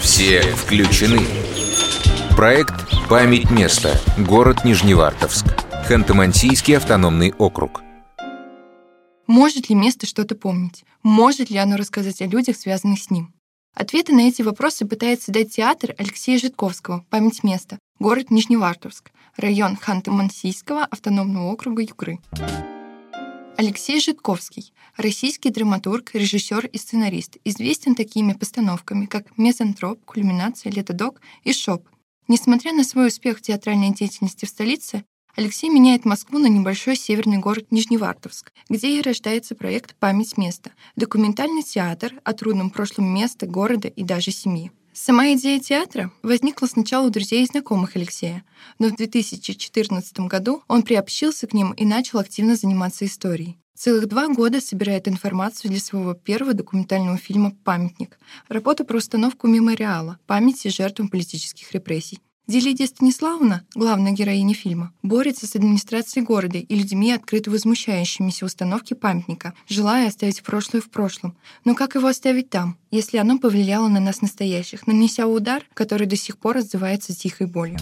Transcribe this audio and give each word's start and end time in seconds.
Все 0.00 0.40
включены. 0.40 1.20
Проект 2.36 2.74
«Память 3.08 3.50
места. 3.50 3.98
Город 4.18 4.64
Нижневартовск». 4.64 5.46
Ханты-Мансийский 5.88 6.76
автономный 6.76 7.32
округ. 7.38 7.82
Может 9.26 9.68
ли 9.68 9.74
место 9.74 10.06
что-то 10.06 10.34
помнить? 10.34 10.84
Может 11.02 11.50
ли 11.50 11.58
оно 11.58 11.76
рассказать 11.76 12.22
о 12.22 12.26
людях, 12.26 12.56
связанных 12.56 13.00
с 13.00 13.10
ним? 13.10 13.34
Ответы 13.74 14.12
на 14.14 14.28
эти 14.28 14.42
вопросы 14.42 14.86
пытается 14.86 15.32
дать 15.32 15.54
театр 15.54 15.94
Алексея 15.98 16.38
Житковского 16.38 17.04
«Память 17.10 17.44
места», 17.44 17.78
город 17.98 18.30
Нижневартовск, 18.30 19.10
район 19.36 19.76
Ханты-Мансийского 19.76 20.84
автономного 20.84 21.52
округа 21.52 21.82
Югры. 21.82 22.20
Алексей 23.58 24.00
Житковский— 24.00 24.74
российский 24.98 25.48
драматург, 25.48 26.14
режиссер 26.14 26.66
и 26.66 26.76
сценарист, 26.76 27.38
известен 27.42 27.94
такими 27.94 28.34
постановками, 28.34 29.06
как 29.06 29.38
«Мезантроп», 29.38 30.04
«Кульминация», 30.04 30.70
«Летодок» 30.70 31.22
и 31.42 31.54
«Шоп». 31.54 31.88
Несмотря 32.28 32.74
на 32.74 32.84
свой 32.84 33.06
успех 33.06 33.38
в 33.38 33.40
театральной 33.40 33.94
деятельности 33.94 34.44
в 34.44 34.50
столице, 34.50 35.06
Алексей 35.36 35.70
меняет 35.70 36.04
Москву 36.04 36.38
на 36.38 36.48
небольшой 36.48 36.96
северный 36.96 37.38
город 37.38 37.68
Нижневартовск, 37.70 38.52
где 38.68 38.98
и 38.98 39.00
рождается 39.00 39.54
проект 39.54 39.96
«Память 39.96 40.36
места»— 40.36 40.72
документальный 40.96 41.62
театр 41.62 42.12
о 42.24 42.34
трудном 42.34 42.68
прошлом 42.68 43.06
места, 43.06 43.46
города 43.46 43.88
и 43.88 44.04
даже 44.04 44.32
семьи. 44.32 44.70
Сама 44.98 45.34
идея 45.34 45.60
театра 45.60 46.10
возникла 46.22 46.66
сначала 46.66 47.06
у 47.06 47.10
друзей 47.10 47.44
и 47.44 47.46
знакомых 47.46 47.96
Алексея, 47.96 48.44
но 48.78 48.88
в 48.88 48.96
2014 48.96 50.20
году 50.20 50.62
он 50.68 50.82
приобщился 50.82 51.46
к 51.46 51.52
ним 51.52 51.72
и 51.72 51.84
начал 51.84 52.18
активно 52.18 52.56
заниматься 52.56 53.04
историей. 53.04 53.58
Целых 53.74 54.08
два 54.08 54.26
года 54.28 54.58
собирает 54.58 55.06
информацию 55.06 55.70
для 55.70 55.80
своего 55.80 56.14
первого 56.14 56.54
документального 56.54 57.18
фильма 57.18 57.52
«Памятник»— 57.62 58.18
работа 58.48 58.84
про 58.84 58.96
установку 58.96 59.48
мемориала 59.48 60.18
памяти 60.26 60.68
жертвам 60.68 61.08
политических 61.08 61.70
репрессий. 61.72 62.18
Делидия 62.46 62.86
Станиславовна, 62.86 63.64
главная 63.74 64.12
героиня 64.12 64.54
фильма, 64.54 64.92
борется 65.02 65.48
с 65.48 65.56
администрацией 65.56 66.24
города 66.24 66.58
и 66.58 66.74
людьми, 66.76 67.10
открыто 67.10 67.50
возмущающимися 67.50 68.44
установки 68.46 68.94
памятника, 68.94 69.52
желая 69.66 70.06
оставить 70.06 70.44
прошлое 70.44 70.80
в 70.80 70.88
прошлом. 70.88 71.36
Но 71.64 71.74
как 71.74 71.96
его 71.96 72.06
оставить 72.06 72.48
там, 72.48 72.78
если 72.92 73.16
оно 73.16 73.40
повлияло 73.40 73.88
на 73.88 73.98
нас 73.98 74.22
настоящих, 74.22 74.86
нанеся 74.86 75.26
удар, 75.26 75.64
который 75.74 76.06
до 76.06 76.14
сих 76.14 76.38
пор 76.38 76.58
отзывается 76.58 77.12
тихой 77.16 77.48
болью? 77.48 77.80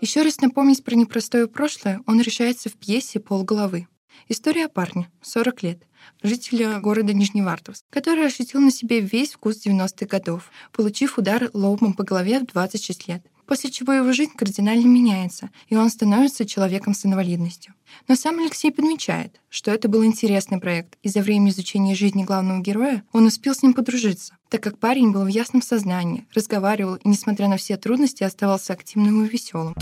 Еще 0.00 0.22
раз 0.22 0.40
напомнить 0.40 0.84
про 0.84 0.94
непростое 0.94 1.48
прошлое 1.48 2.00
он 2.06 2.20
решается 2.20 2.68
в 2.68 2.74
пьесе 2.74 3.18
«Полголовы». 3.18 3.88
История 4.28 4.66
о 4.66 4.68
парне, 4.68 5.08
40 5.22 5.62
лет, 5.62 5.82
жителя 6.22 6.80
города 6.80 7.12
Нижневартовск, 7.12 7.84
который 7.90 8.26
ощутил 8.26 8.60
на 8.60 8.70
себе 8.70 9.00
весь 9.00 9.32
вкус 9.32 9.64
90-х 9.64 10.06
годов, 10.06 10.50
получив 10.72 11.18
удар 11.18 11.50
лобом 11.52 11.94
по 11.94 12.02
голове 12.02 12.40
в 12.40 12.46
26 12.46 13.08
лет 13.08 13.22
после 13.48 13.70
чего 13.70 13.94
его 13.94 14.12
жизнь 14.12 14.32
кардинально 14.36 14.86
меняется, 14.86 15.50
и 15.68 15.74
он 15.74 15.88
становится 15.88 16.44
человеком 16.44 16.94
с 16.94 17.04
инвалидностью. 17.06 17.74
Но 18.06 18.14
сам 18.14 18.38
Алексей 18.38 18.70
подмечает, 18.70 19.40
что 19.48 19.70
это 19.70 19.88
был 19.88 20.04
интересный 20.04 20.60
проект, 20.60 20.98
и 21.02 21.08
за 21.08 21.22
время 21.22 21.50
изучения 21.50 21.94
жизни 21.94 22.24
главного 22.24 22.60
героя 22.60 23.02
он 23.12 23.26
успел 23.26 23.54
с 23.54 23.62
ним 23.62 23.72
подружиться, 23.72 24.36
так 24.50 24.62
как 24.62 24.78
парень 24.78 25.12
был 25.12 25.24
в 25.24 25.28
ясном 25.28 25.62
сознании, 25.62 26.26
разговаривал 26.34 26.96
и, 26.96 27.08
несмотря 27.08 27.48
на 27.48 27.56
все 27.56 27.78
трудности, 27.78 28.22
оставался 28.22 28.74
активным 28.74 29.24
и 29.24 29.28
веселым. 29.28 29.74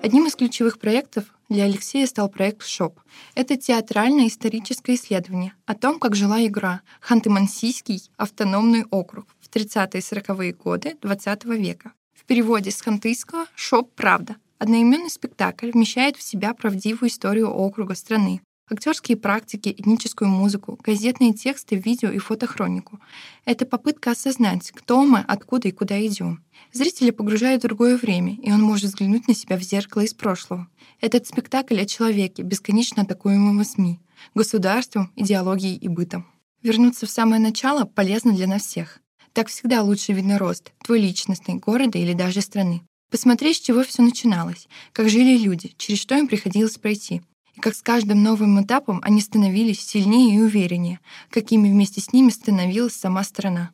Одним 0.00 0.26
из 0.26 0.36
ключевых 0.36 0.78
проектов 0.78 1.24
для 1.48 1.64
Алексея 1.64 2.06
стал 2.06 2.28
проект 2.28 2.64
«Шоп». 2.64 3.00
Это 3.34 3.56
театральное 3.56 4.28
историческое 4.28 4.94
исследование 4.94 5.54
о 5.66 5.74
том, 5.74 5.98
как 5.98 6.14
жила 6.14 6.44
Югра 6.46 6.82
Ханты-Мансийский 7.00 8.08
автономный 8.16 8.84
округ 8.90 9.26
в 9.40 9.50
30-е 9.50 10.00
и 10.00 10.04
40-е 10.04 10.52
годы 10.52 10.96
XX 11.02 11.56
века. 11.56 11.92
В 12.14 12.24
переводе 12.24 12.70
с 12.70 12.80
хантыйского 12.80 13.46
«Шоп. 13.56 13.92
Правда». 13.96 14.36
Одноименный 14.58 15.10
спектакль 15.10 15.72
вмещает 15.72 16.16
в 16.16 16.22
себя 16.22 16.54
правдивую 16.54 17.10
историю 17.10 17.50
округа 17.50 17.94
страны, 17.94 18.40
актерские 18.70 19.16
практики, 19.16 19.74
этническую 19.76 20.28
музыку, 20.28 20.78
газетные 20.82 21.32
тексты, 21.32 21.76
видео 21.76 22.10
и 22.10 22.18
фотохронику. 22.18 23.00
Это 23.44 23.66
попытка 23.66 24.12
осознать, 24.12 24.70
кто 24.72 25.04
мы, 25.04 25.20
откуда 25.20 25.68
и 25.68 25.72
куда 25.72 26.04
идем. 26.06 26.44
Зрителя 26.72 27.12
погружает 27.12 27.60
в 27.60 27.66
другое 27.66 27.96
время, 27.96 28.34
и 28.34 28.52
он 28.52 28.62
может 28.62 28.86
взглянуть 28.86 29.28
на 29.28 29.34
себя 29.34 29.56
в 29.56 29.62
зеркало 29.62 30.02
из 30.02 30.14
прошлого. 30.14 30.68
Этот 31.00 31.26
спектакль 31.26 31.80
о 31.80 31.86
человеке, 31.86 32.42
бесконечно 32.42 33.02
атакуемом 33.02 33.64
СМИ, 33.64 34.00
государством, 34.34 35.12
идеологией 35.16 35.76
и 35.76 35.88
бытом. 35.88 36.26
Вернуться 36.62 37.06
в 37.06 37.10
самое 37.10 37.40
начало 37.40 37.84
полезно 37.84 38.32
для 38.32 38.46
нас 38.46 38.62
всех. 38.62 39.00
Так 39.32 39.48
всегда 39.48 39.82
лучше 39.82 40.12
видно 40.12 40.38
рост, 40.38 40.72
твой 40.84 41.00
личностный, 41.00 41.54
города 41.54 41.98
или 41.98 42.12
даже 42.12 42.40
страны. 42.40 42.82
Посмотреть, 43.10 43.56
с 43.56 43.60
чего 43.60 43.84
все 43.84 44.02
начиналось, 44.02 44.68
как 44.92 45.08
жили 45.08 45.38
люди, 45.38 45.72
через 45.78 46.00
что 46.00 46.16
им 46.18 46.26
приходилось 46.26 46.76
пройти, 46.76 47.22
как 47.58 47.74
с 47.74 47.82
каждым 47.82 48.22
новым 48.22 48.62
этапом 48.62 49.00
они 49.02 49.20
становились 49.20 49.80
сильнее 49.80 50.36
и 50.36 50.40
увереннее, 50.40 51.00
какими 51.30 51.68
вместе 51.68 52.00
с 52.00 52.12
ними 52.12 52.30
становилась 52.30 52.94
сама 52.94 53.24
страна. 53.24 53.70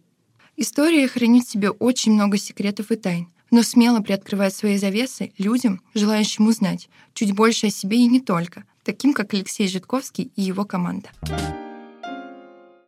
История 0.56 1.08
хранит 1.08 1.44
в 1.46 1.50
себе 1.50 1.70
очень 1.70 2.12
много 2.12 2.38
секретов 2.38 2.90
и 2.90 2.96
тайн, 2.96 3.28
но 3.50 3.62
смело 3.62 4.00
приоткрывает 4.00 4.54
свои 4.54 4.78
завесы 4.78 5.32
людям, 5.38 5.80
желающим 5.94 6.48
узнать 6.48 6.88
чуть 7.12 7.32
больше 7.32 7.68
о 7.68 7.70
себе 7.70 7.98
и 7.98 8.08
не 8.08 8.20
только, 8.20 8.64
таким 8.84 9.14
как 9.14 9.34
Алексей 9.34 9.68
Житковский 9.68 10.30
и 10.36 10.42
его 10.42 10.64
команда. 10.64 11.10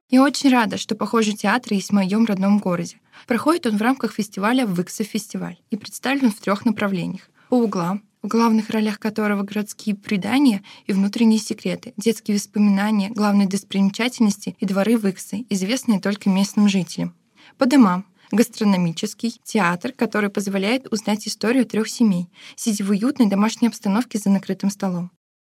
Я 0.09 0.23
очень 0.23 0.51
рада, 0.51 0.79
что 0.79 0.95
похожий 0.95 1.35
театр 1.35 1.73
есть 1.73 1.91
в 1.91 1.93
моем 1.93 2.27
родном 2.27 2.59
городе. 2.59 3.01
Проходит 3.27 3.67
он 3.67 3.77
в 3.77 3.83
рамках 3.83 4.13
фестиваля 4.13 4.65
«Выкса 4.65 5.03
фестиваль» 5.03 5.59
и 5.71 5.77
представлен 5.77 6.31
в 6.31 6.39
трех 6.39 6.65
направлениях. 6.65 7.29
По 7.49 7.55
углам, 7.55 8.03
в 8.27 8.29
главных 8.29 8.71
ролях 8.71 8.99
которого 8.99 9.45
городские 9.45 9.95
предания 9.95 10.65
и 10.87 10.93
внутренние 10.93 11.39
секреты, 11.39 11.95
детские 11.97 12.37
воспоминания, 12.37 13.09
главные 13.09 13.47
достопримечательности 13.47 14.57
и 14.59 14.67
дворы 14.67 14.99
Выксы, 14.99 15.47
известные 15.49 16.01
только 16.01 16.29
местным 16.29 16.69
жителям. 16.69 17.15
По 17.57 17.67
домам 17.67 18.05
гастрономический 18.33 19.41
театр, 19.45 19.93
который 19.93 20.29
позволяет 20.29 20.93
узнать 20.93 21.29
историю 21.29 21.67
трех 21.67 21.89
семей, 21.89 22.29
сидя 22.57 22.85
в 22.85 22.91
уютной 22.91 23.27
домашней 23.27 23.69
обстановке 23.69 24.19
за 24.19 24.31
накрытым 24.31 24.71
столом. 24.71 25.13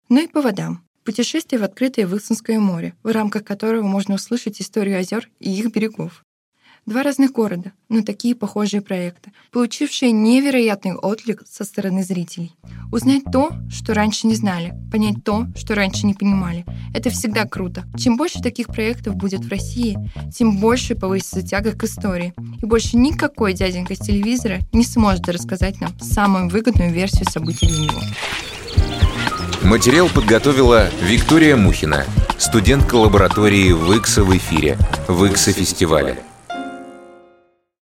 Ну 0.08 0.22
и 0.22 0.28
по 0.28 0.40
водам. 0.40 0.84
Путешествие 1.04 1.58
в 1.58 1.64
открытое 1.64 2.06
Вылсонское 2.06 2.60
море, 2.60 2.94
в 3.02 3.08
рамках 3.08 3.42
которого 3.42 3.82
можно 3.82 4.14
услышать 4.14 4.60
историю 4.60 5.00
озер 5.00 5.28
и 5.40 5.50
их 5.50 5.72
берегов. 5.72 6.22
Два 6.86 7.02
разных 7.02 7.32
города, 7.32 7.72
но 7.88 8.02
такие 8.02 8.34
похожие 8.34 8.80
проекты, 8.80 9.32
получившие 9.52 10.12
невероятный 10.12 10.94
отклик 10.94 11.42
со 11.48 11.64
стороны 11.64 12.02
зрителей. 12.02 12.56
Узнать 12.90 13.22
то, 13.30 13.50
что 13.70 13.94
раньше 13.94 14.26
не 14.26 14.34
знали, 14.34 14.74
понять 14.90 15.22
то, 15.24 15.46
что 15.54 15.74
раньше 15.74 16.06
не 16.06 16.14
понимали. 16.14 16.64
Это 16.94 17.10
всегда 17.10 17.44
круто. 17.44 17.84
Чем 17.96 18.16
больше 18.16 18.42
таких 18.42 18.68
проектов 18.68 19.14
будет 19.14 19.44
в 19.44 19.48
России, 19.48 19.98
тем 20.34 20.56
больше 20.56 20.94
повысится 20.94 21.42
тяга 21.42 21.72
к 21.72 21.84
истории. 21.84 22.34
И 22.60 22.66
больше 22.66 22.96
никакой 22.96 23.52
дяденька 23.52 23.94
с 23.94 23.98
телевизора 23.98 24.60
не 24.72 24.84
сможет 24.84 25.28
рассказать 25.28 25.80
нам 25.80 25.96
самую 26.00 26.48
выгодную 26.48 26.92
версию 26.92 27.26
событий 27.30 27.66
для 27.66 27.78
него. 27.84 28.00
Материал 29.62 30.08
подготовила 30.08 30.88
Виктория 31.02 31.54
Мухина, 31.54 32.06
студентка 32.38 32.94
лаборатории 32.94 33.72
ВИКСа 33.72 34.24
в 34.24 34.34
эфире, 34.36 34.78
ВИКСа 35.06 35.52
фестиваля. 35.52 36.16